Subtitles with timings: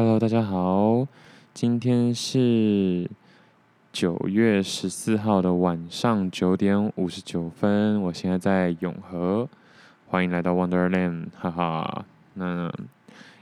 [0.00, 1.08] Hello，大家好，
[1.52, 3.10] 今天是
[3.92, 9.48] 九月十四号的晚上九点五十九分，我现在在永和，
[10.06, 12.04] 欢迎来到 Wonderland，哈哈。
[12.34, 12.72] 那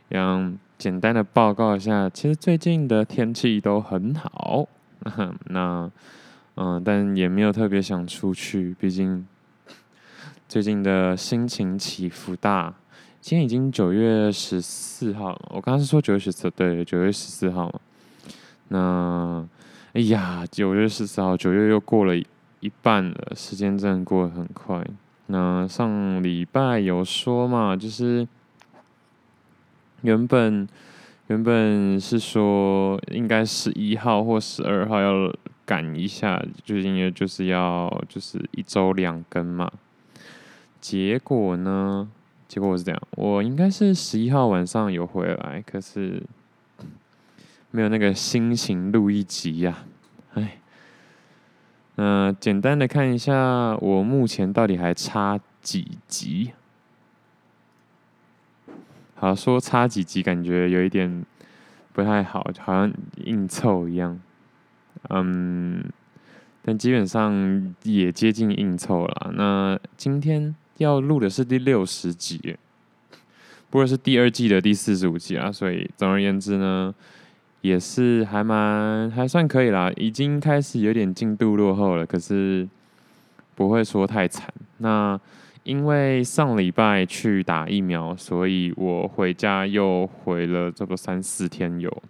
[0.08, 4.66] 让简单的报告一下，其实最近的天气都很好，
[5.50, 5.90] 那
[6.54, 9.26] 嗯，但也没有特别想出去，毕竟
[10.48, 12.72] 最近的心情起伏大。
[13.26, 17.80] 今天已经九月十四号了，我刚刚是说九月十四，对，九月十四号嘛。
[18.68, 19.48] 那，
[19.94, 24.86] 哎呀，九月十四号，九月又过了一半了，时间真的过得很快。
[25.26, 28.28] 那上礼拜有说嘛，就是
[30.02, 30.68] 原本
[31.26, 39.72] 原本是说应该十一号或十二号要赶一下，就是因为就是要就是一周两更嘛。
[40.80, 42.08] 结果呢？
[42.48, 46.22] 结果我是这样，我应该是十一号晚上有回来，可是
[47.72, 49.84] 没有那个心情录一集呀、
[50.34, 50.58] 哎，
[51.96, 56.52] 那简单的看一下，我目前到底还差几集？
[59.16, 61.26] 好说差几集，感觉有一点
[61.92, 62.92] 不太好，好像
[63.24, 64.20] 硬凑一样，
[65.10, 65.84] 嗯，
[66.62, 69.32] 但基本上也接近硬凑了。
[69.34, 70.54] 那今天。
[70.78, 72.56] 要录的是第六十集，
[73.70, 76.94] 不过是第二季的第四十五集啊，所以总而言之呢，
[77.62, 82.68] 也是还蛮还算可以啦，已经开始有点进度落后了，可是
[83.54, 84.52] 不会说太惨。
[84.78, 85.18] 那
[85.62, 92.02] 因为上礼拜去打疫苗，所以我回家又回了差不多三四天有，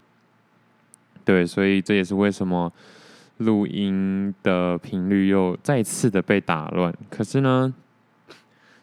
[1.24, 2.72] 对，所以这也是为什么
[3.38, 6.92] 录音的频率又再次的被打乱。
[7.08, 7.72] 可是呢。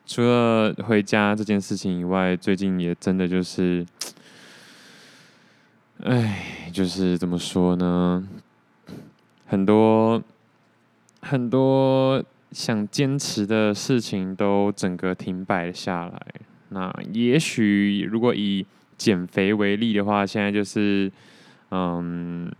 [0.05, 3.85] 除了回家这件事情以外，最近也真的就是，
[6.03, 8.27] 哎，就是怎么说呢？
[9.47, 10.21] 很多
[11.21, 16.25] 很多想坚持的事情都整个停摆下来。
[16.69, 18.65] 那也许如果以
[18.97, 21.09] 减肥为例的话，现在就是
[21.71, 22.51] 嗯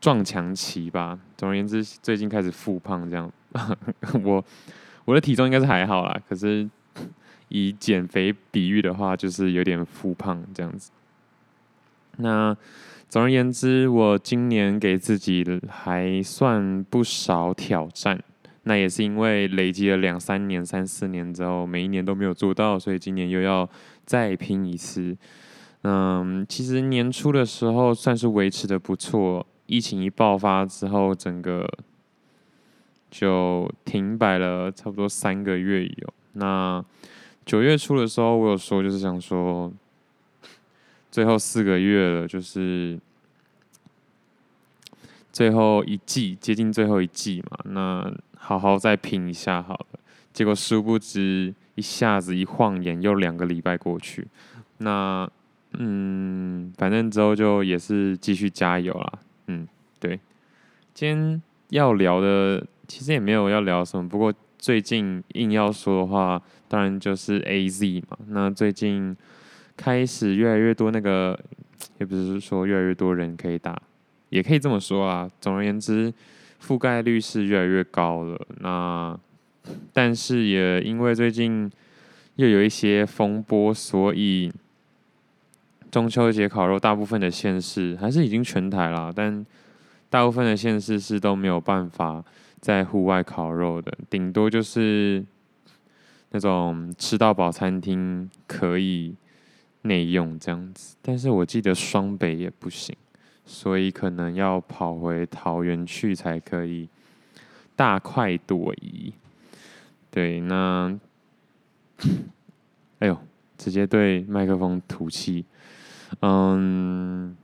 [0.00, 1.18] 撞墙期吧。
[1.36, 3.30] 总而言之，最近开始复胖这样。
[4.24, 4.42] 我。
[5.10, 6.70] 我的体重应该是还好啦，可是
[7.48, 10.92] 以减肥比喻的话，就是有点复胖这样子。
[12.18, 12.56] 那
[13.08, 18.22] 总而言之，我今年给自己还算不少挑战，
[18.62, 23.68] 那也是因为累积了两三年、三四年之后，每一年都没有做到，所以今年又要
[24.04, 25.16] 再拼一次。
[25.82, 31.68] 嗯，其实年初的时候算是维持的不错，疫情一爆发之后，整个。
[33.10, 36.14] 就停摆了差不多三个月有。
[36.34, 36.84] 那
[37.44, 39.72] 九月初的时候，我有说就是想说，
[41.10, 42.98] 最后四个月了，就是
[45.32, 47.58] 最后一季，接近最后一季嘛。
[47.64, 49.98] 那好好再拼一下好了。
[50.32, 54.28] 结果殊不知，一下子一晃眼又两个礼拜过去。
[54.78, 55.28] 那
[55.72, 59.12] 嗯，反正之后就也是继续加油啦。
[59.48, 59.66] 嗯，
[59.98, 60.20] 对。
[60.94, 62.64] 今天要聊的。
[62.90, 68.18] 其实也没有要聊什么，不过最近硬要说的话，当然就是 AZ 嘛。
[68.26, 69.16] 那最近
[69.76, 71.38] 开始越来越多那个，
[71.98, 73.80] 也不是说越来越多人可以打，
[74.30, 75.30] 也可以这么说啊。
[75.40, 76.12] 总而言之，
[76.60, 78.44] 覆盖率是越来越高了。
[78.58, 79.16] 那
[79.92, 81.70] 但是也因为最近
[82.34, 84.52] 又有一些风波，所以
[85.92, 89.46] 中秋节烤肉大部分的县市还是已经全台了，但
[90.08, 92.24] 大部分的县市是都没有办法。
[92.60, 95.24] 在户外烤肉的，顶多就是
[96.30, 99.16] 那种吃到饱餐厅可以
[99.82, 102.94] 内用这样子，但是我记得双北也不行，
[103.46, 106.88] 所以可能要跑回桃园去才可以
[107.74, 109.14] 大快朵颐。
[110.10, 110.98] 对，那，
[113.00, 113.16] 哎呦，
[113.56, 115.44] 直接对麦克风吐气，
[116.20, 117.34] 嗯。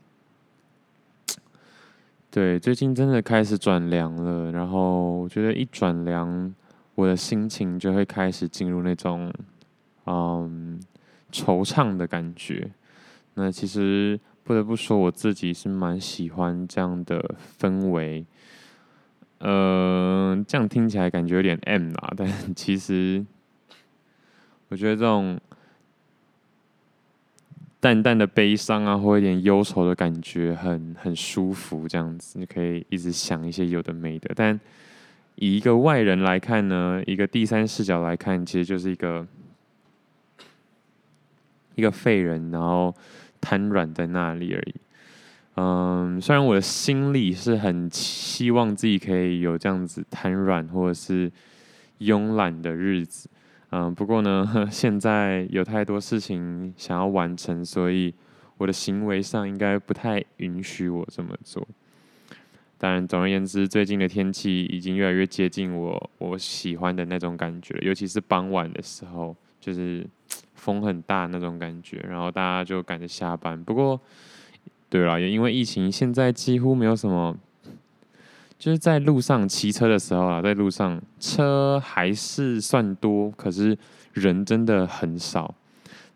[2.37, 6.55] 对，最近真的开始转凉了，然后我觉得一转凉，
[6.95, 9.33] 我的心情就会开始进入那种
[10.05, 10.79] 嗯
[11.33, 12.71] 惆怅的感觉。
[13.33, 18.27] 那其实不得不说，我自己是蛮喜欢这样的氛围。
[19.39, 23.25] 嗯、这样听起来感觉有点 M 啦，但其实
[24.69, 25.41] 我觉得这种。
[27.87, 34.29] 淡淡的悲伤啊，或一点忧愁的感觉很，很舒服，这样子你可以一直想一些有的没的。
[34.35, 34.59] 但
[35.37, 39.25] 以一个外人来看呢，一个第三视角来看，其实就是一个
[41.77, 42.93] 一个废人，然后
[43.41, 44.75] 瘫软在那里而已。
[45.55, 51.31] 嗯，虽然我的心里是很希望自己可以有这样子瘫软或者是
[52.01, 53.31] 慵懒的日子，
[53.71, 58.15] 嗯，不过呢， 现在有太多事情想要完成，所以
[58.59, 61.67] 我的行为上应该不太允许我这么做。
[62.79, 70.07] 当然，总而言之，最近的天气已经越来越接近我我喜欢的那种感觉，尤其是傍晚的时候，就是
[70.55, 73.63] 风很大那种感觉，然后大家就赶着下班。
[73.65, 73.99] 不过，
[74.89, 77.37] 对了，也因为疫情，现在几乎没有什么，
[78.59, 83.77] 就是在路上骑车的时候啊，在路上车还是算多，可是
[84.13, 85.55] 人真的很少。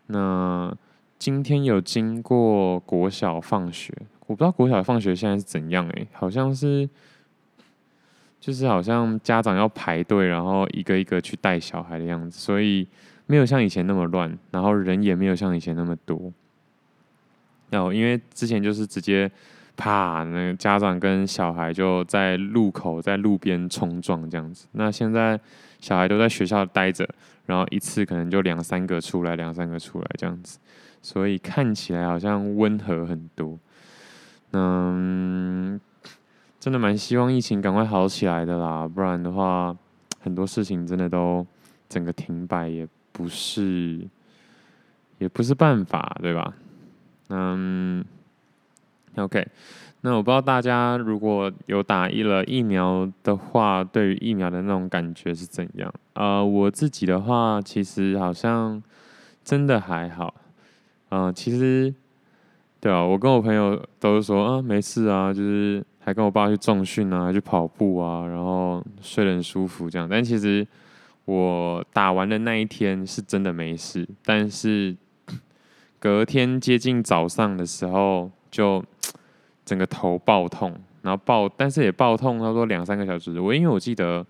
[0.07, 0.75] 那
[1.19, 3.93] 今天有经过国小放学。
[4.27, 6.89] 我不知道国小放学现在是怎样诶、好像是，
[8.39, 12.87] 就是好像家长要排队，然后一个一个去带小孩的样子，所以
[13.25, 16.31] 没有像以前那么乱，然后人也没有像以前那么多。
[17.69, 19.29] 然后因为之前就是直接
[19.75, 24.67] 啪，那个家长跟小孩就在路口在路边冲撞这样子。
[24.73, 25.39] 那现在
[25.79, 27.07] 小孩都在学校待着，
[27.45, 30.59] 然后一次可能就两三个出来，两三个出来这样子，
[31.01, 33.57] 所以看起来好像温和很多。
[34.53, 35.79] 嗯，
[36.59, 39.75] 真的蛮希望疫情赶快好起来的啦，不然的话，
[40.19, 41.45] 很多事情真的都
[41.89, 44.07] 整个停摆也不是，
[45.17, 46.53] 也不是办法，对吧？
[47.29, 48.03] 嗯
[49.15, 49.47] ，OK，
[50.01, 55.93] 那我不知道大家如果有打疫了疫苗的话，对于疫苗的那种感觉是怎样？
[56.13, 58.81] 呃，我自己的话，其实好像
[59.43, 60.33] 真的还好，
[61.09, 61.93] 嗯、呃，其实。
[62.83, 70.07] 对啊，我跟我朋友都是说啊，没事啊，就是还跟我爸去重训啊，去跑步啊，然后睡得很舒服这样。
[70.09, 70.67] 但其实
[71.25, 74.97] 我打完的那一天是真的没事，但是
[75.99, 78.83] 隔天接近早上的时候，就
[79.65, 83.39] 整个头爆痛，然后爆，但是也爆痛差不多两三个小时。
[83.39, 84.23] 我因为我记得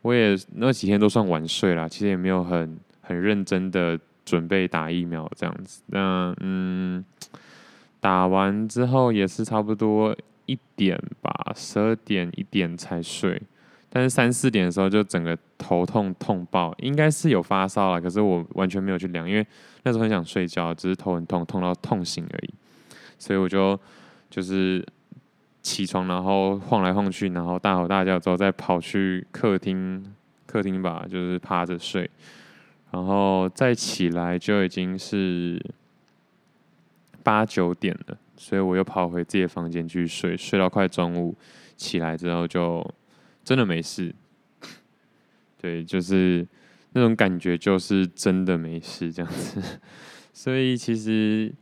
[0.00, 5.82] 我也那几天都算晚睡啦，其实也没有很很认真的准备打疫苗这样子。
[5.86, 7.04] 那嗯。
[7.98, 10.14] 打完之后也是差不多
[10.44, 13.40] 一点吧，十二点一点才睡，
[13.88, 19.44] 但是三四点的时候就整个头痛痛爆，应该是有发烧了，可是我完全没有去量，因为
[19.82, 22.54] 那时候很想睡觉，只是头很痛，痛到痛醒而已，
[23.18, 23.78] 所以我就
[24.30, 24.84] 就是
[25.62, 30.14] 起床，然后晃来晃去，然后大吼大叫之后再跑去客厅，
[30.46, 32.10] 客厅吧，就是趴着睡，
[32.90, 35.60] 然后再起来就已经是。
[37.26, 41.36] 八九点了，所以我又跑回自己的房间去睡，睡到快中午，
[41.76, 42.88] 起来之后就
[43.42, 44.14] 真的没事。
[45.60, 46.46] 对，就是
[46.92, 49.60] 那种感觉，就是真的没事这样子。
[50.32, 51.52] 所以其实，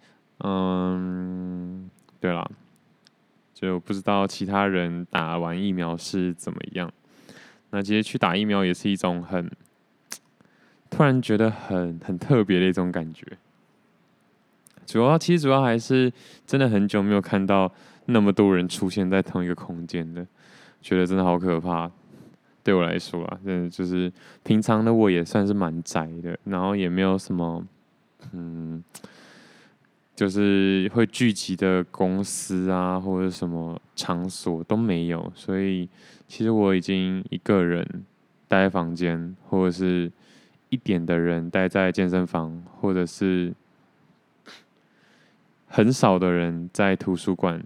[0.46, 1.88] 嗯，
[2.20, 2.46] 对啦，
[3.55, 6.93] 就不知道其他人打完疫苗是怎么样。
[7.70, 9.50] 那其实去打疫苗也是一种很
[10.91, 13.26] 突然觉得很很特别的一种感觉。
[14.85, 16.12] 主要其实主要还是
[16.47, 17.73] 真的很久没有看到
[18.05, 20.26] 那么多人出现在同一个空间的，
[20.82, 21.90] 觉得真的好可怕。
[22.62, 24.12] 对我来说啊，真的就是
[24.43, 27.67] 平常的我也算是蛮宅的，然后也没有什么，
[28.32, 28.85] 嗯，
[30.14, 35.88] 就是会聚集的公司啊或者什么场所都没有，所以
[36.26, 37.87] 其实我已经一个人
[38.49, 40.11] 待在房间，或者是
[40.68, 43.52] 一点的人待在健身房，或者是。
[45.66, 47.61] 很少的人在图书馆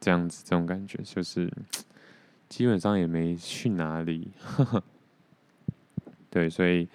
[0.00, 1.52] 这样子，这种感觉就是
[2.48, 4.30] 基本上也没去哪里。
[6.30, 6.88] 对，所以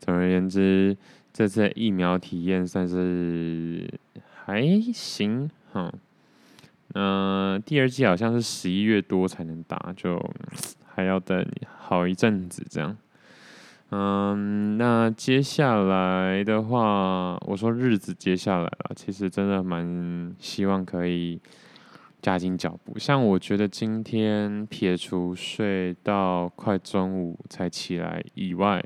[0.00, 0.96] 总而言之，
[1.30, 3.86] 这次疫苗体验算是
[4.48, 5.50] 还行。
[5.74, 5.92] 哈，
[6.94, 10.18] 嗯，第二季好像是十一月多才能打，就
[10.94, 12.96] 还要等好一阵子这样。
[13.90, 21.38] 嗯，那接下来的话，我说日子接下来了，其实真的蛮希望可以
[22.22, 22.98] 加紧脚步。
[22.98, 28.82] 像我觉得今天撇除睡到快中午才起来以外，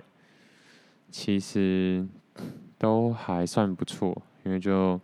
[1.09, 2.05] 其实
[2.79, 5.01] 都还算不错，因为就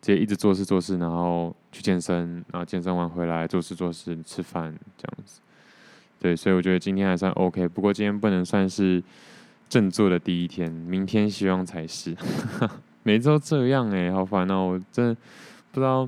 [0.00, 5.40] 直接一直做事做事，然后去健身，然后健身完回来做事做事吃饭这样子。
[6.18, 7.66] 对，所以我觉得今天还算 OK。
[7.68, 9.02] 不过今天不能算是
[9.68, 12.14] 振作的第一天，明天希望才是。
[13.02, 14.72] 每周这样哎、欸，好烦哦！
[14.72, 15.16] 我真的
[15.72, 16.04] 不知道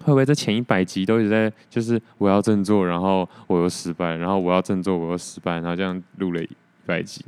[0.00, 6.50] 会不会在前一百集都一直在，就是我要振作，然后我又失败，然后我要振作，我又失败，然后这样录了一
[6.84, 7.24] 百集。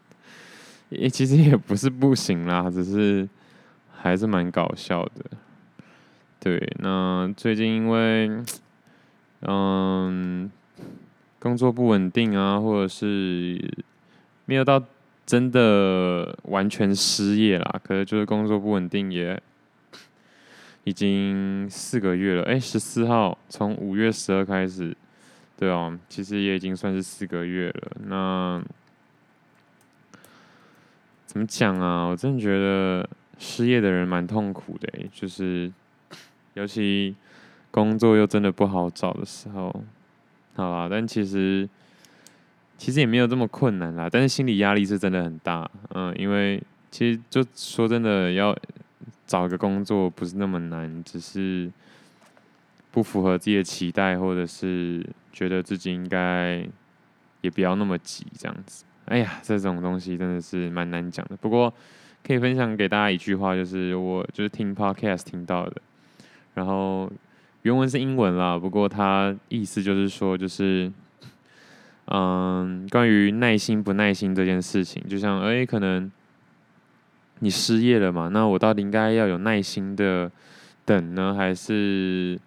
[0.90, 3.26] 也其实也不是不行啦，只是
[4.00, 5.24] 还是蛮搞笑的。
[6.40, 8.30] 对，那最近因为
[9.42, 10.50] 嗯
[11.38, 13.58] 工作不稳定啊，或者是
[14.44, 14.82] 没有到
[15.26, 19.40] 真的完全失业啦，可是就是工作不稳定也
[20.84, 22.44] 已经四个月了。
[22.44, 24.96] 哎，十四号从五月十二开始，
[25.56, 27.92] 对哦，其实也已经算是四个月了。
[28.06, 28.62] 那
[31.26, 32.06] 怎么讲啊？
[32.06, 35.72] 我真的觉得失业的人蛮痛苦的，就是。
[36.54, 37.14] 尤其
[37.70, 39.72] 工作又真的不好找的时候，
[40.56, 41.68] 好啦，但其实
[42.76, 48.56] 其实也没有这么困难啦，但是心理压力是真的很大，嗯，因为其实就说真的，要
[49.24, 51.70] 找个工作不是那么难，只是
[52.90, 56.66] 不符合自己的期待，或者是觉得自己应该
[57.42, 58.84] 也不要那么急这样子。
[59.04, 61.36] 哎呀，这种东西真的是蛮难讲的。
[61.36, 61.72] 不过
[62.28, 65.80] 可以分享给大家一句话，就是我就是听 podcast 听到的。
[66.52, 67.10] 然后
[67.62, 70.92] 原文是英文啦，不过它意思就是说，就是
[72.04, 76.12] 嗯，关于耐心不耐心这件事情，就像哎，可能
[77.38, 80.30] 你失业了嘛，那我到底应该要有耐心的
[80.84, 82.38] 等呢，还是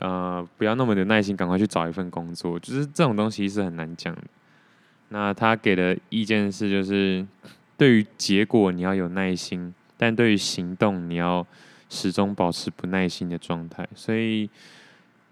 [0.00, 2.58] 呃不要那么的耐心，赶快去找一份工作？
[2.58, 4.22] 就是这种东西是很难讲的。
[5.10, 7.24] 那他给的意见是，就是
[7.80, 11.46] 对于结果你要有耐心，但对于行动你要。
[11.92, 14.48] 始终保持不耐心的状态，所以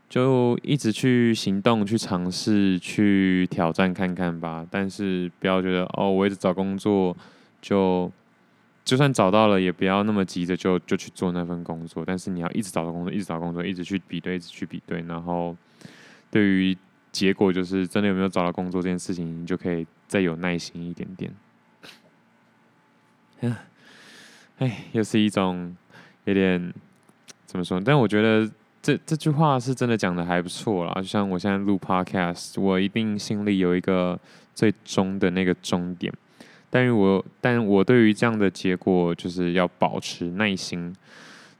[0.08, 4.66] 就一直去行动、去尝试、去挑战看看吧。
[4.68, 7.16] 但是不要觉得哦，我一直找工作，
[7.62, 8.10] 就
[8.84, 12.02] 就算找到了，也不要那么急着就就去做那份工作。
[12.04, 15.00] 但是你要一直找到工作，一直找工作，一直去比对，一直去比对。
[15.02, 15.56] 然后
[16.32, 16.76] 对于
[17.12, 21.32] 结果，就是真的有没有找到工作这件事情，你就可以再有耐心一点点。
[24.58, 25.76] 哎，又是一种。
[26.24, 26.74] 有点
[27.46, 27.80] 怎么说？
[27.80, 28.46] 但我觉得
[28.82, 30.92] 这这句话是真的讲的还不错啦。
[30.96, 34.20] 就像我现在录 Podcast，我一定心里有一个
[34.54, 36.12] 最终的那个终点。
[36.68, 40.94] 但是我但我对于这样的结果，就是要保持耐心。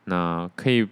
[0.05, 0.87] 那可以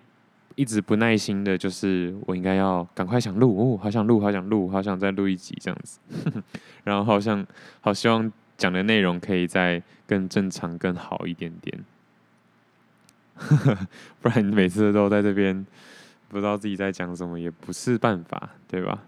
[0.54, 6.00] 一直不耐心的，就是我应该要赶快想录哦，好想录，好想录，好想再录一集这样子。
[6.84, 7.46] 然后好像
[7.82, 11.84] 好希望讲的内容可以再更正常、更好一点点。
[14.20, 15.66] 不然你每次都在这边
[16.28, 19.02] 不知道自己在讲什么，也不是办法，对吧？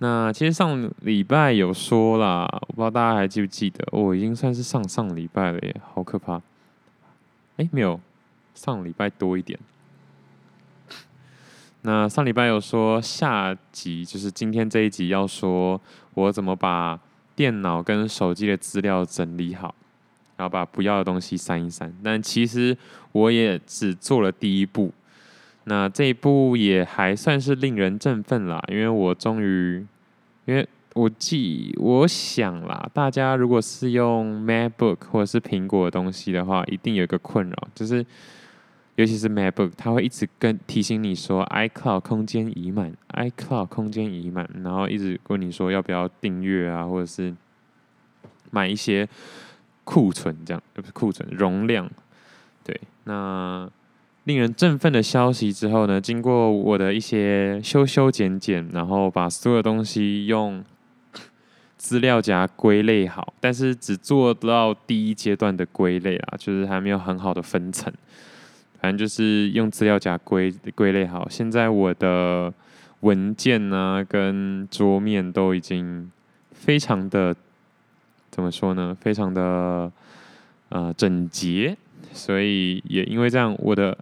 [0.00, 6.40] 那其实上礼拜有说啦，我不知道大家还记不记得，我、已经算是上上礼拜了耶，好可怕！
[7.56, 8.00] 哎，没有，
[8.54, 9.58] 上礼拜多一点。
[11.82, 15.80] 那上礼拜有说下集就是今天这一集要说
[16.14, 17.00] 我怎么把
[17.38, 19.72] 电脑跟手机的资料整理好。
[20.36, 22.76] 然后把不要的东西删一删，但其实
[23.10, 24.92] 我也只做了第一步，
[25.64, 29.84] 那这一步也还算是令人振奋啦，因为我终于，
[30.44, 30.64] 因为
[30.94, 38.06] 我记，我想啦，大家如果是用 MacBook 或者是苹果的东西的话，一定有一个困扰，就是
[38.98, 47.34] 尤其是 MacBook，它会一直跟提醒你说 iCloud 空间已满，iCloud 空间已满，然后一直问你说要不要订阅啊，或者是
[48.52, 49.08] 买一些。
[49.90, 51.90] 库存这样，不是库存容量，
[52.62, 52.78] 对。
[53.04, 53.66] 那
[54.24, 60.62] 令人振奋的消息之后呢，经过我的一些修修剪剪，然后把所有东西用
[61.78, 67.90] 资料夹归类好，但是只做到第一阶段的归类啊，就是还没有很好的分层。
[68.80, 71.28] 反正就是用资料夹归归类好。
[71.28, 72.52] 现在我的
[73.00, 76.10] 文件呢，跟桌面都已经
[76.52, 77.34] 非常的。
[78.30, 78.96] 怎么说呢？
[79.00, 79.90] 非常的
[80.68, 81.76] 呃整洁，
[82.12, 83.98] 所以也因为这样，我的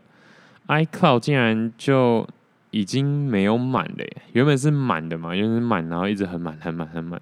[0.67, 2.29] iCloud 竟然就
[2.71, 4.05] 已经没有满了。
[4.33, 7.19] 原本是满的嘛，原本是满，然后一直很满、很满、很满。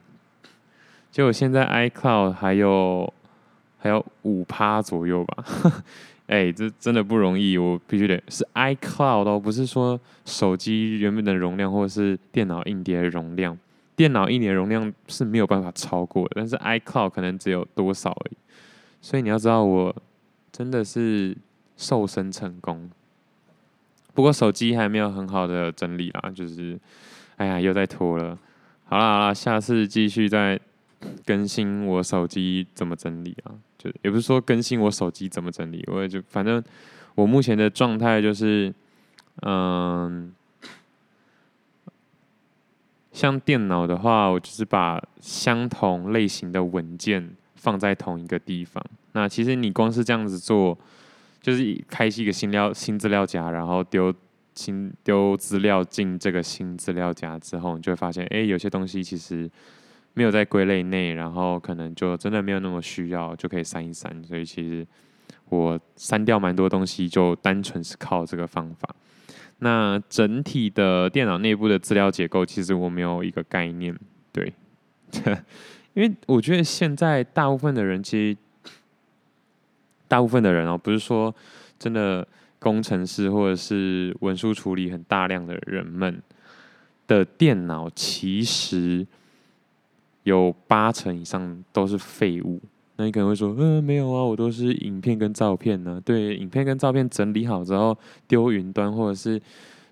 [1.13, 3.13] 结果现在 iCloud 还有
[3.79, 5.45] 还有五趴左右吧。
[6.27, 13.59] 哎，这真的不容易，我必须得是 iCloud 哦，不是说手机原本的容量或者是电脑硬碟的容量。
[13.97, 18.37] 电脑一年容量是没有办法超过的，但是 iCloud 可能只有多少而已。
[19.01, 19.95] 所以你要知道，我
[20.51, 21.37] 真的是
[21.77, 22.91] 瘦身成功。
[24.15, 26.79] 不过手机还没有很好的整理啦，就是
[27.37, 28.39] 哎呀，又在拖了。
[28.85, 30.59] 好啦好啦，下次继续再
[31.25, 33.53] 更新我手机怎么整理啊？
[33.79, 36.63] 就也不是说更新我手机怎么整理，我也就反正
[37.15, 38.73] 我目前的状态就是，
[39.43, 40.33] 嗯。
[43.13, 48.85] 像电脑的话，我就是把相同类型的文件放在同一个地方。
[49.13, 50.77] 那其实你光是这样子做，
[51.41, 54.13] 就是开启一个新料新资料夹，然后丢
[54.57, 59.49] 新丢资料进这个新资料夹之后，你就会发现，哎，有些东西其实
[60.15, 64.23] 没有在归类内，然后可能就真的没有那么需要，就可以删一删。
[64.25, 64.87] 所以其实
[65.49, 68.95] 我删掉蛮多东西，就单纯是靠这个方法。
[69.59, 73.97] 那整体的电脑内部的资料结构，其实我没有一个概念，
[74.33, 74.53] 对，
[75.95, 78.37] 因为我觉得现在大部分的人，其实
[80.07, 81.35] 大部分的人哦，不是说
[81.79, 82.27] 真的
[82.59, 86.21] 工程师或者是文书处理很大量的人们
[87.07, 89.07] 的电脑，其实
[90.25, 92.61] 有八成以上都是废物。
[92.97, 96.01] 那你可能会说，嗯，没有啊，我都是影片跟照片呢。
[96.05, 97.97] 对，影片跟照片整理好之后
[98.29, 99.41] 丢云端，或者是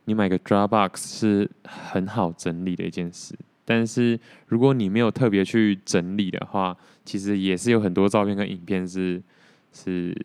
[0.05, 3.35] 你买个 Dropbox 是很好整理的一件事。
[3.65, 9.21] 但是如果你没有特别去整理的话，其实也是有很多照片跟影片是
[9.73, 10.17] 是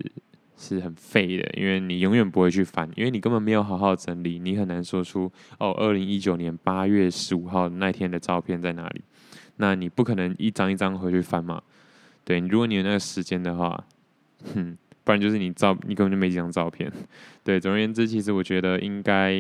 [0.56, 9.02] 是很废的，因为你永远不会去翻，因为你根本没有好好整理，你很难说出哦，二零一九年八月十五号那天的照片在哪里。
[9.58, 11.62] 那你不可能一张一张回去翻嘛。
[12.24, 13.84] 对，如果你有那个时间的话，
[14.54, 16.92] 哼，不然就是你照，你根本就没几张照片。
[17.44, 19.34] 对，总而言之，其实我觉得应该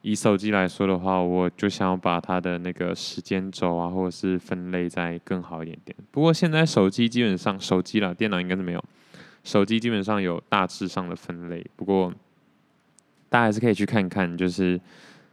[0.00, 5.96] 以手机来说的话，我就想要把它的那个时间轴啊，或者是分类再更好一点点。
[6.10, 8.82] 不过现在手机基本上，手机啦，电脑应该是没有。
[9.44, 12.12] 手机基本上有大致上的分类，不过
[13.28, 14.80] 大家还是可以去看看，就是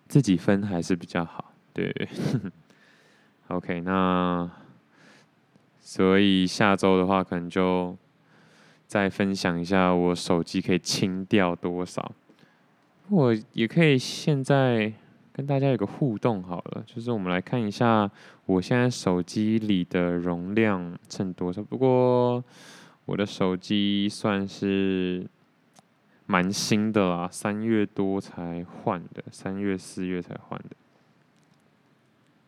[0.07, 1.53] 自己分还是比较好。
[1.73, 1.93] 对
[3.49, 4.49] ，OK，那。
[5.81, 7.97] 所以下周的话，可能就
[8.85, 12.11] 再分享一下我手机可以清掉多少。
[13.07, 14.93] 我也可以现在
[15.33, 18.07] 跟大家有个互动好了，就是我们来看一下
[18.45, 21.63] 我现在手机里的容量剩多少。
[21.63, 22.43] 不过
[23.05, 25.25] 我的手机算是
[26.27, 30.75] 蛮新的啦，三月多才换的，三月四月才换的。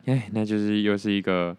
[0.05, 1.55] 哎，那就是又是一个。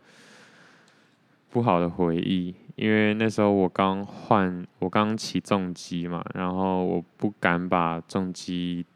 [1.50, 8.86] 不好的回忆，因为那时候我刚换，我刚起重机嘛，然后我不敢把重机，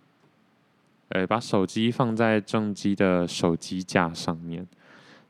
[1.10, 4.66] 呃，把手机放在重机的手机架上面，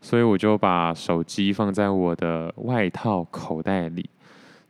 [0.01, 4.09] 所以我就把手机放在我的外套口袋里。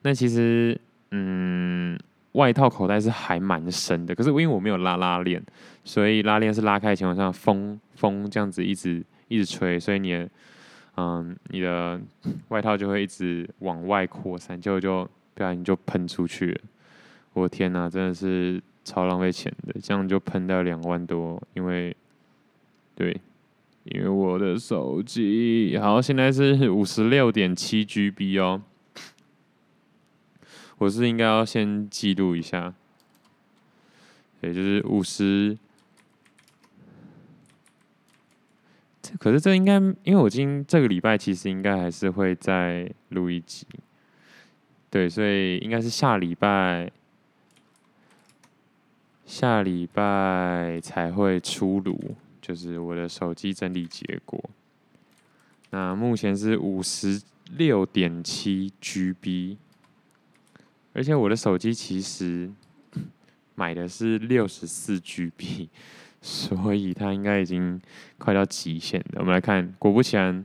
[0.01, 0.81] 那其实，
[1.11, 1.99] 嗯，
[2.33, 5.45] 外套口袋是还蛮深的，可是因为我没有拉拉链，
[5.85, 10.29] 所以拉链是拉开的情况下，风风这样子一直一直吹，所以你的。
[10.99, 12.01] 嗯，你的
[12.49, 16.61] 外套就会一直往外扩散，结果就不然你就喷出去了。
[17.35, 21.39] 我天哪，真的是超浪费钱的，这样就喷掉两万多。
[21.53, 21.95] 因为，
[22.95, 23.15] 对，
[23.85, 28.63] 因为我的手机好，现在是五十六点七 GB 哦。
[30.79, 32.73] 我是应该要先记录一下，
[34.41, 35.59] 也就是五十。
[39.19, 39.75] 可是这应该，
[40.05, 43.67] 因为我今这个礼拜其实应该还是会再录一集，
[44.91, 46.91] 对，所以应该是下礼拜，
[49.25, 54.43] 下礼拜才会出炉，就是我的手机整理结果。
[55.71, 57.21] 那目前是五十
[57.57, 59.57] 六点七 GB，
[60.93, 62.51] 而且我的手机其实
[63.55, 65.69] 买的是六十四 GB。
[66.27, 67.81] 所以他应该已经
[68.19, 69.21] 快到极限了。
[69.21, 70.45] 我们来看，果不其然，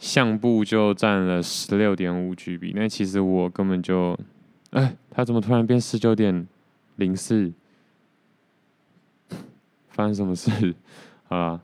[0.00, 2.72] 相簿就占了十六点五 GB。
[2.74, 4.18] 那其实我根本就，
[4.70, 6.44] 哎，他怎么突然变十九点
[6.96, 7.52] 零四？
[9.90, 10.74] 发生什么事？
[11.28, 11.60] 啊？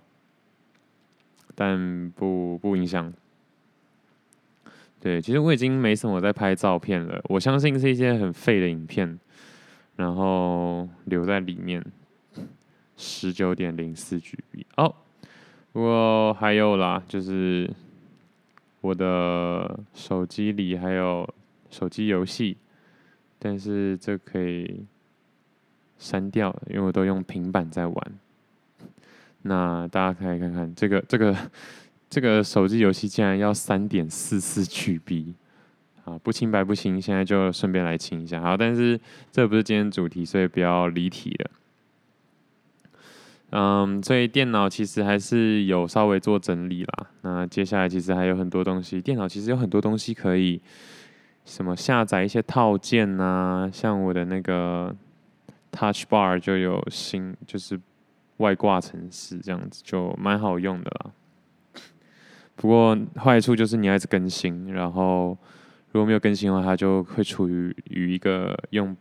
[1.57, 3.13] 但不不影响。
[5.01, 7.21] 对，其实我已经没什么在拍照片了。
[7.25, 9.19] 我相信是一些很废的影片，
[9.97, 11.85] 然后留在里面。
[13.03, 14.95] 十九点零四 GB 哦，
[15.73, 17.69] 不过还有啦，就是
[18.83, 21.27] 我的手机里还有
[21.71, 22.59] 手机游戏，
[23.39, 24.85] 但是这可以
[25.97, 28.13] 删掉，因为我都用平板在玩。
[29.43, 31.35] 那大家可以看看这个这个
[32.11, 35.33] 这个手机游戏竟然要三点四四 GB
[36.05, 36.19] 啊！
[36.23, 38.43] 不清白不清，现在就顺便来清一下。
[38.43, 39.01] 好，但是
[39.33, 41.51] 这不是今天主题，所以不要离题了。
[43.53, 47.07] 嗯，所以电脑其实还是有稍微做整理啦。
[47.23, 50.61] 那接下来其实还有很多东西，电脑其实有很多东西可以
[51.45, 54.95] 什么下载一些套件啊，像我的那个
[55.73, 57.81] Touch Bar 就有新，就是
[58.37, 61.11] 外挂程式这样子，就蛮好用的啦。
[62.55, 65.37] 不过坏处就是你要一直更新，然后
[65.91, 68.97] 如果没有更新的话，它就会处于于一个用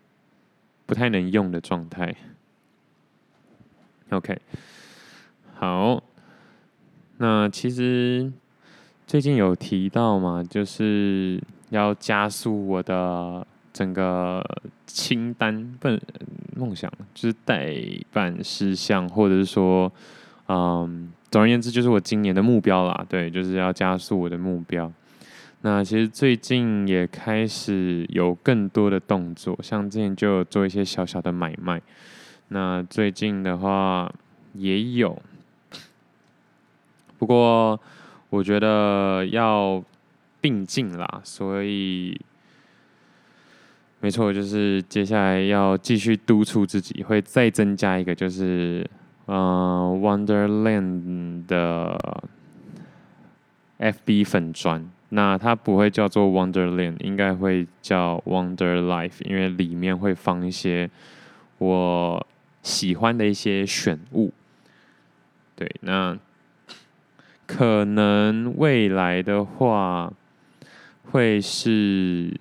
[0.88, 2.15] 不太能用的状态。
[4.10, 4.38] OK，
[5.56, 6.02] 好，
[7.17, 8.32] 那其实
[9.06, 14.43] 最近有提到嘛，就是要加速我的整个
[14.88, 15.88] 清单，不
[16.56, 17.76] 梦想就是待
[18.12, 19.91] 办事项，或者是说，
[20.48, 23.06] 嗯，总而言之，就是我今年的目标啦。
[23.08, 24.91] 对，就是要加速我的目标。
[25.62, 31.80] 那其实最近也开始有更多的动作，像之前就做一些小小的买卖。
[32.51, 34.12] 那最近的话
[34.53, 35.21] 也有，
[37.19, 37.79] 不过
[38.31, 39.83] 我觉得要
[40.41, 42.19] 并进啦，所以
[43.99, 48.83] 没错，就是接下来要继续督促自己，会再增加一个，就是
[49.27, 51.95] 呃，Wonderland 的
[53.77, 54.89] FB 粉砖。
[55.09, 60.89] 那它不会叫做 Wonderland，应该会叫 Wonder Life，因为里面会放一些
[61.59, 62.25] 我。
[62.62, 64.34] 喜欢的一些选物，
[65.56, 66.17] 对，那
[67.48, 70.12] 可能未来的话
[71.06, 72.38] 会是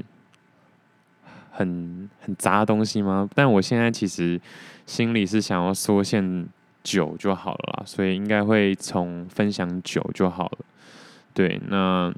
[1.53, 3.29] 很很杂的东西吗？
[3.35, 4.41] 但我现在其实
[4.87, 6.47] 心里是想要缩限
[6.83, 10.59] 酒就好了，所以应该会从分享酒就好了。
[11.33, 12.13] 对，那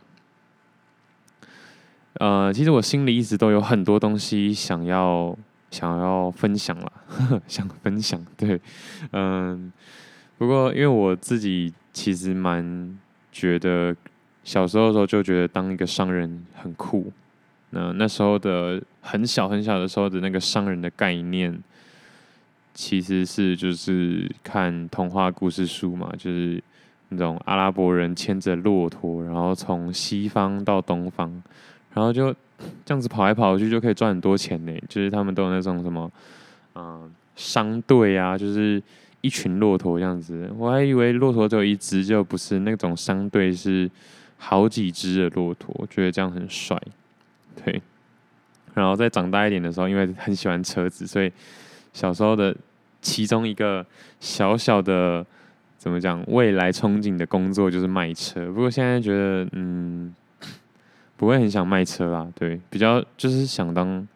[2.15, 5.37] 呃，其实我心里一直都有很多东西想要。
[5.71, 6.93] 想要分享了，
[7.47, 8.61] 想分享，对，
[9.13, 9.73] 嗯，
[10.37, 12.99] 不过因为我自己其实蛮
[13.31, 13.95] 觉得
[14.43, 17.13] 小时候的时候就觉得当一个商人很酷，
[17.71, 21.57] 那那时候的很小很小的时候的那个商人的概念，
[22.75, 26.63] 其实是就是看童话故事书嘛，就是
[27.11, 31.43] 那种阿拉伯人牵着骆驼，然后从西方到东方，
[31.95, 32.35] 然后就。
[32.85, 36.13] 这样子跑来跑去就可以赚很多钱呢，就是他们都有那种什么，
[36.75, 38.83] 嗯、商队啊，就是
[39.23, 40.47] 一群骆驼这样子。
[40.59, 43.91] 我还以为骆驼只有一只，就不是那种商队是
[44.37, 46.79] 好几只的骆驼，觉得这样很帅。
[47.65, 47.81] 对，
[48.75, 51.33] 然后再长大一点的时候，因为很喜欢车子，所以
[51.95, 52.55] 小时候的
[53.01, 53.87] 其中一个
[54.21, 55.25] 小小的
[55.79, 58.45] 怎么讲，未来憧憬的工作就是卖车。
[58.53, 60.15] 不过现在觉得，嗯。
[61.21, 64.09] 不会很想卖车啦，对，比较就是想当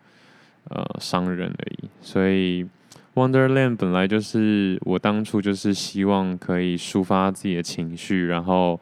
[0.70, 1.90] 呃商人而已。
[2.00, 2.66] 所以
[3.12, 8.80] Wonderland 本来就是我当初就是希望可以抒发自己的情绪，然后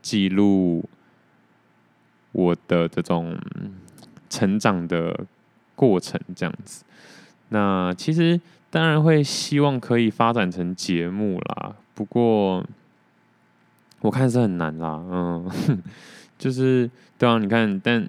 [0.00, 0.82] 记录
[2.32, 3.38] 我的这种
[4.30, 5.26] 成长的
[5.76, 6.86] 过程，这样子。
[7.50, 12.64] 那其实当然会希望可以发展成节目啦，不过
[14.00, 15.82] 我看是很难啦，嗯。
[16.38, 18.08] 就是对啊，你看，但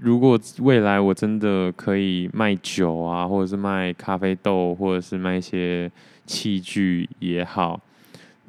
[0.00, 5.90] 如果未来我真的可以卖酒啊，或者是卖咖啡豆，或者是卖一些
[6.26, 7.80] 器具也好，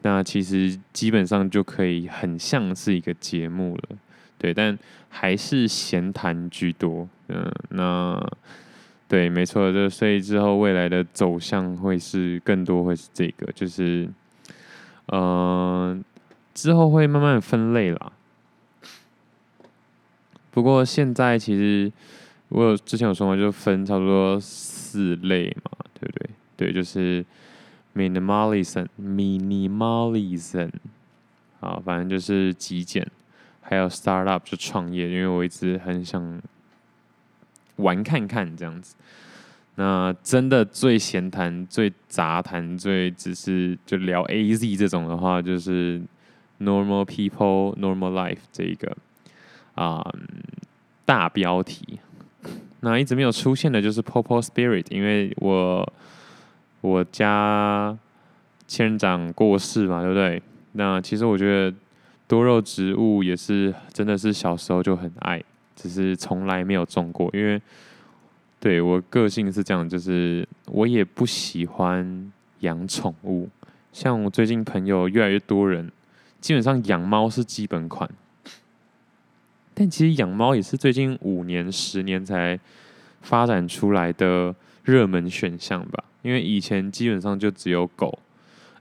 [0.02, 3.98] 那其实基本上就可以很像是一个节目了，
[4.38, 4.78] 对，但
[5.10, 8.22] 还是闲谈居多，嗯，那
[9.08, 14.10] 对，没错，就所以之后未来的走向会是更多会是这个，就是
[15.14, 16.04] 嗯、
[16.54, 18.12] 之后会慢慢分类啦。
[20.58, 21.92] 不过现在其实
[22.50, 26.30] 我有之前有说嘛，就分差不多四类嘛，对不对？
[26.56, 27.24] 对，就是
[27.96, 30.72] minimalism、minimalism，
[31.60, 33.08] 啊，反正就是极简，
[33.62, 36.42] 还有 startup 就创业，因为我一直很想
[37.76, 38.96] 玩看看这样子。
[39.76, 46.02] 那真的最闲谈、最杂谈、最只是就聊 AZ 这种的话，就是
[46.60, 48.98] normal people、normal life 这一个。
[49.78, 50.04] 啊、
[51.06, 52.00] 大标题，
[52.80, 55.94] 那一直没有出现的就是 Popo Spirit，因为我
[56.82, 57.96] 我家
[58.68, 60.42] 仙人掌过世嘛，对不对？
[60.72, 61.78] 那其实我觉得
[62.28, 65.44] 多肉植物也是真的是小时候就很爱，
[65.76, 67.62] 只是从来没有种过，因为
[68.60, 73.48] 对我个性是这样，就是我也不喜欢养宠物，
[73.94, 75.92] 像我最近朋友越来越多人，
[76.42, 78.10] 基本上养猫是基本款。
[79.80, 82.60] 但其实养猫也是最近五年、十年才
[83.22, 86.04] 发展出来的热门选项吧？
[86.24, 88.18] 因为以前基本上就只有狗，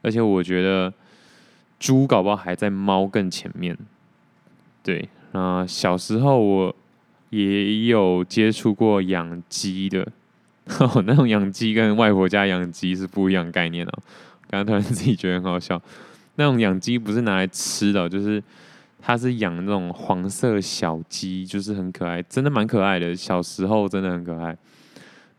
[0.01, 0.91] 而且我觉得
[1.79, 3.77] 猪搞不好还在猫更前面。
[4.83, 6.75] 对，啊，小时候我
[7.29, 10.11] 也有接触过养鸡的，
[11.05, 13.93] 那种养鸡跟外婆家养鸡是不一样概念哦。
[14.49, 15.79] 刚刚突然自己觉得很好笑，
[16.37, 18.43] 那种养鸡不是拿来吃的，就是。
[19.07, 23.15] 他是养那种黄色小鸡，就是很可爱，真的蛮可爱的。
[23.15, 24.57] 小时候真的很可爱。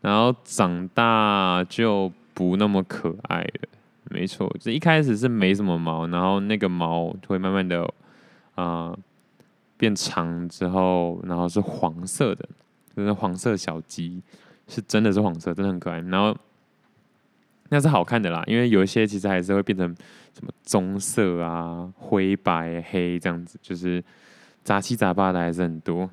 [0.00, 3.68] 然后长大就不那么可爱了。
[4.04, 7.86] 没错，就一开始是没什么毛，然后那个毛就会慢慢的
[8.54, 8.96] 啊、
[9.76, 12.48] 变长之后，然后是黄色的，
[12.96, 14.22] 就是黄色小鸡，
[14.66, 16.00] 是真的是黄色，真的很可爱。
[16.00, 16.34] 然后
[17.68, 19.94] 那是好看的啦，因为有一些其实还是会变成
[20.38, 24.02] 什么棕色啊、灰白黑这样子，就是
[24.62, 26.08] 杂七杂八的还是很多。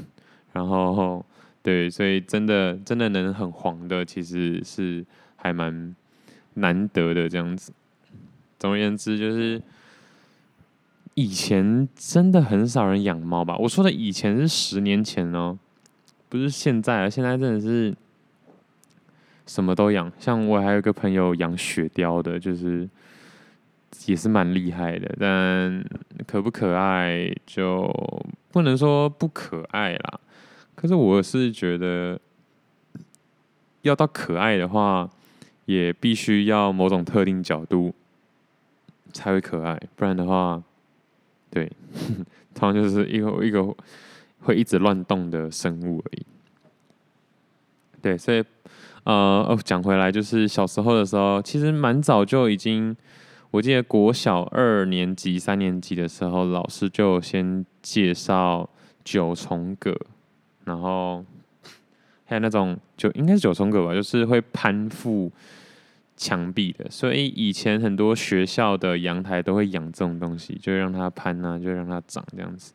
[0.52, 1.24] 然后
[1.62, 5.04] 对，所以真的真的能很黄的，其实是
[5.36, 5.94] 还蛮。
[6.54, 7.72] 难得的这样子，
[8.58, 9.62] 总而言之，就是
[11.14, 13.56] 以前真的很少人养猫吧？
[13.56, 15.56] 我说的以前是十年前哦，
[16.28, 17.08] 不是现在啊！
[17.08, 17.94] 现在真的是
[19.46, 22.86] 什么都养，像我还有一个朋友养雪貂的，就是
[24.06, 25.14] 也是蛮厉害的。
[25.18, 25.84] 但
[26.26, 27.90] 可不可爱就
[28.50, 30.20] 不能说不可爱啦。
[30.74, 32.18] 可是我是觉得
[33.82, 35.08] 要到可爱的话。
[35.66, 37.94] 也必须要某种特定角度
[39.12, 40.60] 才会可爱，不然的话，
[41.48, 41.70] 对，
[42.52, 43.64] 通常就是一个一个
[44.40, 46.26] 会一直乱动的生物而已。
[48.02, 48.42] 对，所以
[49.04, 52.96] 呃哦，讲回来，就是小时候的时候，其实蛮早就已经，
[53.50, 58.68] 我记得国小二年级、三年级的时候，老师就先介绍
[59.04, 59.96] 九重葛，
[60.64, 61.24] 然后
[62.24, 65.30] 还有那种就应该是九重葛吧，就是会攀附。
[66.16, 72.74] 墙壁的，所以以前很多学校的阳台都会养这种东西，就让它攀啊，就让它长这样子。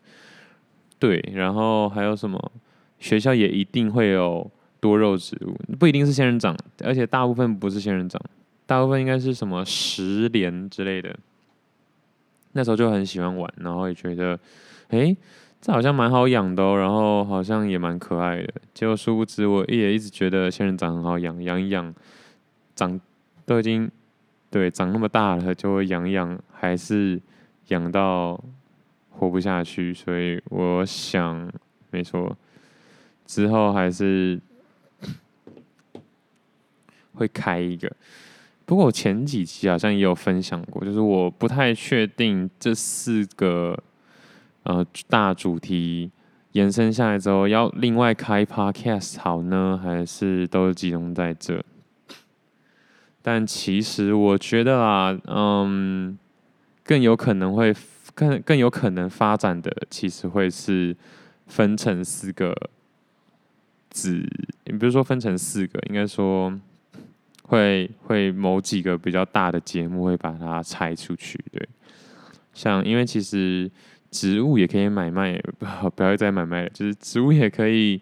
[0.97, 2.51] 对，然后还有什么？
[2.97, 8.19] 学校也一定会有多肉植物，不一定是仙人掌，而且大部分不是仙人掌，
[8.65, 11.17] 大部分应该是什么石莲之类的。
[12.53, 14.39] 那时候就很喜欢玩，然后也觉得，
[14.89, 15.15] 诶，
[15.61, 18.53] 这好像蛮好养的哦，然后好像也蛮可爱的。
[18.73, 21.93] 结果殊不知，我也一直觉得仙人掌很好养，养一养
[22.75, 22.99] 长。
[23.47, 23.91] 都已经
[24.49, 27.21] 对长那么大了，就会养一养，还是
[27.67, 28.43] 养到
[29.11, 29.93] 活不下去。
[29.93, 31.47] 所以我想，
[31.91, 32.35] 没错，
[33.27, 34.41] 之后还是
[37.13, 37.87] 会开一个。
[38.65, 43.77] 不过我前几期好像也有分享过，就是我不太确定这四个
[44.63, 46.11] 呃大主题
[46.53, 51.63] 延伸下来之后，要另外开 podcast 好呢，还是都集中在这？
[53.21, 56.17] 但其实我觉得啊，嗯，
[56.83, 57.73] 更有可能会
[58.13, 60.95] 更更有可能发展的，其实会是
[61.47, 62.55] 分成四个
[63.89, 64.27] 子，
[64.65, 66.53] 你比如说分成四个，应该说
[67.47, 71.67] 会会某几个比较大的节目会把它拆出去，对。
[72.53, 73.69] 像因为其实
[74.11, 78.01] 植物也可以买卖，不 不要再买卖了，就是植物也可以。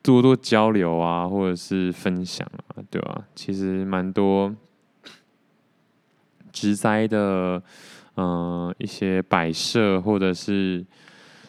[0.00, 3.24] 多多交流啊，或者是分享啊，对吧？
[3.34, 4.54] 其实蛮多
[6.50, 7.62] 植栽的，
[8.16, 10.82] 嗯、一些摆设或者是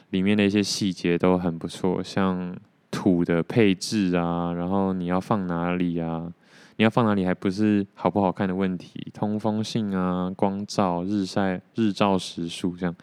[0.09, 2.53] 里面的一些细节都很不错，像
[2.91, 6.33] 土的配置啊，然后你要放哪里啊？
[6.79, 12.95] 你要放哪里还不是好不好看的问题，通风性啊，光照、日晒、日照时数这样，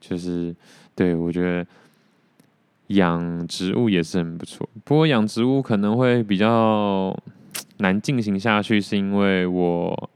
[0.00, 0.56] 就是
[0.96, 1.64] 对我觉得。
[2.88, 7.14] 养植物也是很不错，不过养植物可能会比较
[7.80, 10.10] 难进行下去，是因为我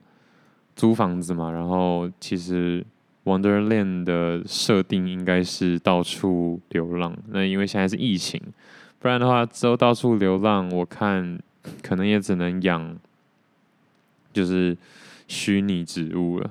[0.74, 1.50] 租房子嘛。
[1.50, 2.82] 然后其实
[3.24, 8.40] Wonderland 的设定应该是到处流浪，那因为现在是疫情，
[8.98, 11.38] 不然的话之后到处流浪，我看
[11.82, 12.98] 可能也只能养
[14.32, 14.76] 就是
[15.28, 16.50] 虚拟植物了，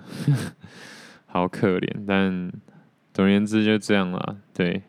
[1.28, 2.06] 好可怜。
[2.08, 2.52] 但
[3.14, 4.84] 总而言之就这样啦，对。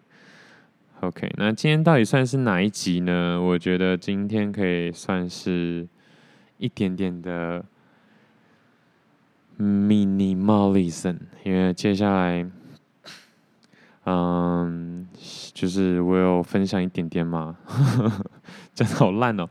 [1.01, 3.41] OK，那今天到底算是哪一集呢？
[3.43, 5.89] 我觉得今天可以算是
[6.59, 7.65] 一点点的
[9.59, 12.49] minimalism，因为接下来，
[14.05, 14.92] 嗯，
[15.53, 17.57] 就是我有分享一点点嘛，
[18.75, 19.49] 真的好烂哦，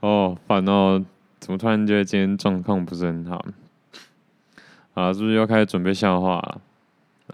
[0.00, 1.04] 哦，烦哦，
[1.38, 3.44] 怎么突然觉得今天状况不是很好？
[4.94, 6.60] 啊，是不是又开始准备笑话了？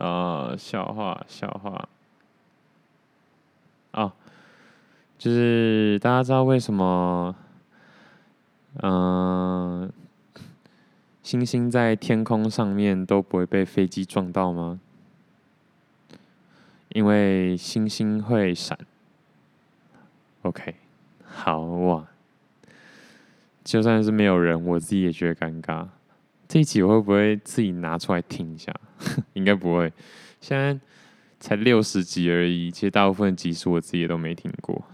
[0.07, 1.89] 啊，笑话，笑话。
[3.91, 4.13] 啊，
[5.19, 7.35] 就是大家知道为什么，
[8.83, 9.91] 嗯、
[11.23, 14.79] 星星在天空上面都不会被飞机撞到吗？
[16.99, 18.77] 因为星星会闪。
[20.43, 20.75] OK，
[21.25, 22.05] 好哇。
[23.63, 25.87] 就算是没有人，我自己也觉得尴尬。
[26.49, 28.75] 这一集我会不会自己拿出来听一下？
[29.35, 29.93] 应该不会。
[30.41, 30.79] 现在。
[31.41, 34.85] 才六十集而已，其实大部分集数我自己也都没听过。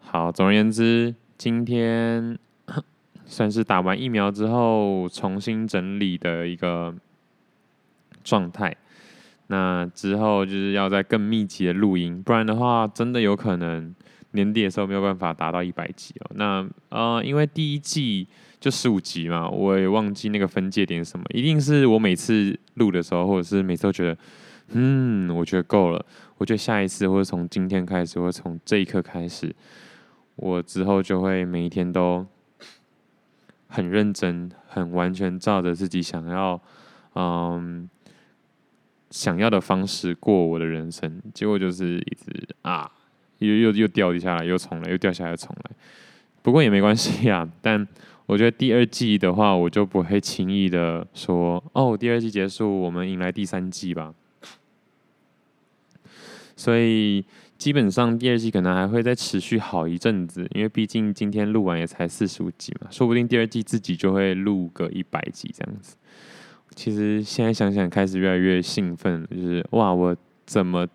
[0.00, 2.38] 好，总而言之，今天
[3.24, 6.94] 算是打完疫苗之后重新整理的一个
[8.22, 8.76] 状态。
[9.50, 13.94] 那之后就是要再更密集的录音，不然的话，真的有可能
[14.32, 16.30] 年底的时候没有办法达到一百集哦。
[16.34, 18.28] 那呃，因为第一季
[18.60, 24.18] 就十五集嘛，我也忘记那个分界点什么，一定是我每次录的时候，或者是每次都觉得，
[24.72, 26.04] 嗯，我觉得够了。
[26.36, 29.56] 我觉得下一次，或者从今天开始，或者从这一刻开始，
[30.36, 32.26] 我之后就会每一天都
[33.66, 36.60] 很认真、很完全照着自己想要，
[37.14, 37.88] 嗯。
[39.10, 42.90] 想要的方式过我的人生，结果就是一直啊，
[43.38, 45.70] 又又又掉下来，又重来，又掉下来，又重来。
[46.42, 47.48] 不过也没关系啊。
[47.62, 47.86] 但
[48.26, 54.14] 我觉得第二季的话，我就不会轻易的说哦，第二季结束，我们迎来第三季吧。
[56.54, 57.24] 所以
[57.56, 65.96] 基本上第二季可能还会再持续好一阵子，因为毕竟今天录完也才四十五集嘛，说不定第二季自己就会录个一百集这样子。
[66.78, 70.86] 其实现在想想，开始越来越兴奋，就是哇，我怎么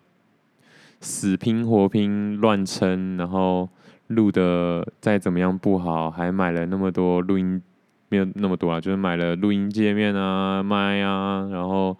[1.02, 3.68] 死拼活拼乱撑，然后
[4.08, 7.62] 录的再怎么样不好，还买了那么多录音，
[8.08, 11.98] 没有那么多啊，就是买了录音界面啊、麦啊，然后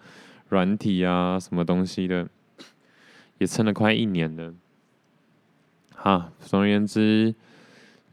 [0.48, 2.26] 软体啊，什么东西的，
[3.36, 4.54] 也撑了快一年了。
[5.94, 7.34] 哈，总而言之，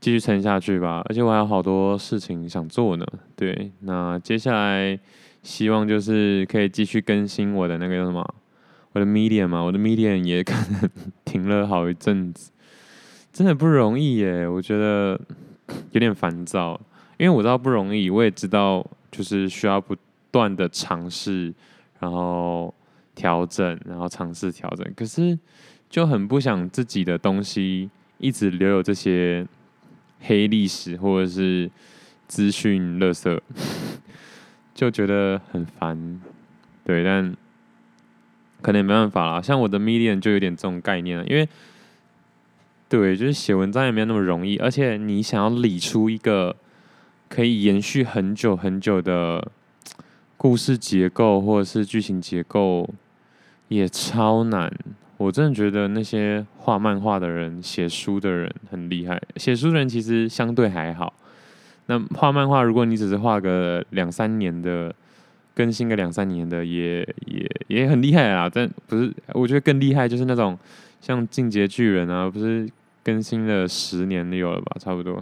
[0.01, 1.01] 继续撑下去吧。
[1.05, 3.05] 而且我还有好多事情想做呢。
[3.37, 4.99] 对，那接下来。
[5.43, 8.35] 希望就是可以继续更新我的那个叫什么，
[8.91, 10.89] 我的 Medium 嘛，我的 Medium 也可能
[11.25, 12.51] 停了好一阵子，
[13.33, 15.19] 真的不容易耶，我觉得
[15.91, 16.79] 有点烦躁，
[17.17, 19.95] 因为我知道不容易，我也知道就是需要不
[20.29, 21.53] 断的尝试，
[21.99, 22.73] 然后
[23.15, 25.37] 调整，然后尝试调整，可是
[25.89, 29.45] 就很不想自己的东西一直留有这些
[30.19, 31.69] 黑历史或者是
[32.27, 33.39] 资讯垃圾。
[34.73, 36.19] 就觉得很烦，
[36.83, 37.35] 对，但
[38.61, 39.41] 可能也没办法啦。
[39.41, 41.47] 像我的 Medium 就有点这种概念了，因为
[42.89, 46.55] 对，就是写文章也没有那么容易，而且你想要理出一个
[47.29, 49.51] 可以延续很久很久的
[50.37, 52.89] 故事结构或者是剧情结构，
[53.67, 54.71] 也超难。
[55.17, 61.13] 我真的觉得那些画漫画的人、写书的人很厉害，写书的人其实相对还好。
[61.87, 64.93] 那画漫画，如果你只是画个两三年的，
[65.53, 68.49] 更新个两三年的也，也也很厉害啊。
[68.49, 70.57] 但不是，我觉得更厉害就是那种
[71.01, 72.69] 像《进阶巨人》啊，不是
[73.03, 74.77] 更新了十年的有了吧？
[74.79, 75.21] 差不多。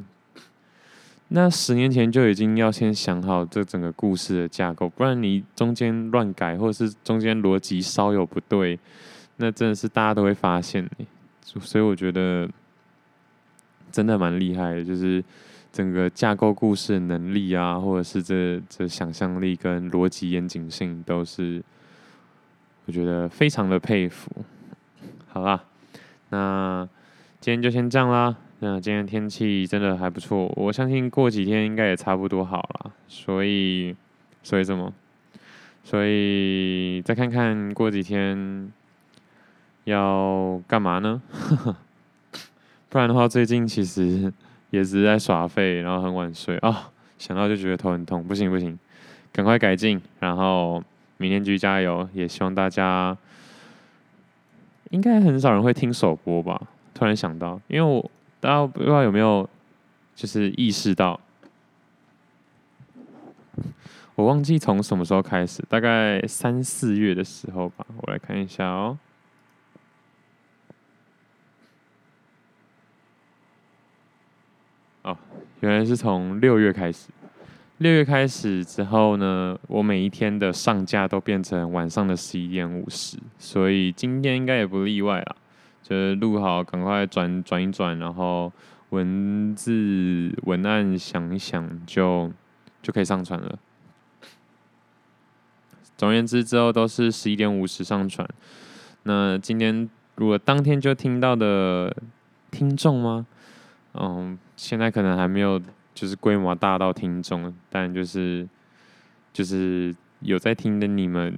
[1.30, 8.78] 那十年前就已经要先想好这整个故事的架构，不然你中间乱改，或者是中间逻辑稍有不对，
[9.38, 10.88] 那真的是大家都会发现。
[11.41, 12.48] 所以我觉得
[13.91, 15.24] 真的蛮厉害的，就是。
[15.72, 21.64] 整个架构故事能力啊，或者是这这想象力跟逻辑严谨性，都是
[22.86, 24.32] 我觉得非常的佩服。
[25.28, 25.64] 好啦，
[26.30, 26.90] 那
[27.40, 28.36] 今天就先这样啦。
[28.62, 32.92] 那今天天气真的还不错，我相信过几天应该也差不多好了。
[33.08, 33.96] 所以，
[34.44, 34.92] 所以什么？
[35.84, 38.72] 所以再看看过几天
[39.86, 41.22] 要干嘛呢？
[42.90, 44.34] 不然的话，最近其实。
[44.70, 48.78] 也只是在耍废，然后很晚睡啊、想到就觉得头很痛，不行不行，
[49.32, 50.84] 赶快改进，然后
[51.18, 53.18] 明天继续加油，也希望大家
[54.92, 56.62] 应该很少人会听首播吧？
[56.94, 59.48] 突然想到，因为我大家不知道有没有
[60.16, 61.20] 就是意识到，
[64.16, 68.66] 我忘记从什么时候开始，大概三四月的时候吧，我来看一下。
[68.66, 68.98] 哦，
[75.62, 77.10] 原来是从六月开始。
[77.80, 85.36] 六月开始之后呢，我每一天的上架都变成晚上的十一点五十，所以今天应该也不例外啦。
[85.82, 88.52] 就是录好，赶快转转一转，然后
[88.90, 92.34] 文字文案想一想就，就
[92.81, 93.58] 就可以上传了。
[95.98, 98.27] 总而言之，之后都是十一点五十上传。
[99.04, 101.96] 那今天如果当天就听到的
[102.52, 103.25] 听众吗？
[103.94, 104.38] 嗯。
[104.62, 105.58] 现在可能还没有，
[105.96, 108.46] 就是规模大到听众，但就是
[109.32, 111.34] 就是有在听的你们，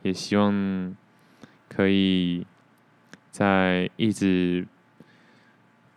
[0.00, 0.96] 也希望
[1.68, 2.46] 可以
[3.30, 4.66] 在一直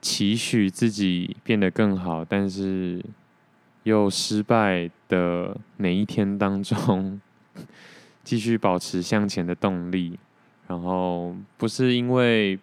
[0.01, 3.01] 期许自己变得更好，但是
[3.84, 7.22] 又失败的每一天当中，
[8.26, 10.20] 继续保持向前的动力，
[10.68, 12.59] 然后不是因为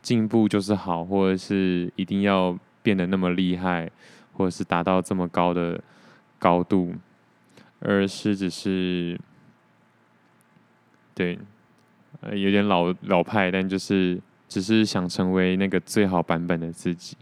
[0.00, 2.58] 进步就是好，或者是一定要。
[2.88, 3.90] 变得那么厉害，
[4.32, 5.78] 或者是达到这么高的
[6.38, 6.94] 高度，
[7.80, 9.20] 而是只是，
[11.14, 11.38] 对，
[12.22, 14.18] 呃，有点老老派，但就是
[14.48, 17.14] 只是想成为那个最好版本的自己。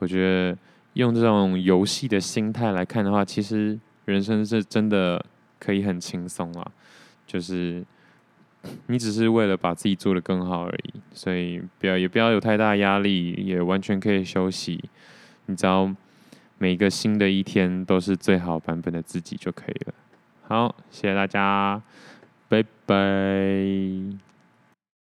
[0.00, 0.58] 我觉得
[0.92, 5.24] 用这种游戏的心态来看的话，其实人生是真的
[5.58, 6.70] 可以很轻松啊，
[7.26, 7.82] 就是。
[8.86, 14.82] 你只是为了把自己做得更好而已，所以不要也不要有太大压力，也完全可以休息。
[15.46, 15.90] 你只要
[16.58, 19.94] 每个新的一天都是最好版本的自己就可以了。
[20.46, 21.80] 好，谢谢大家，
[22.48, 24.29] 拜拜。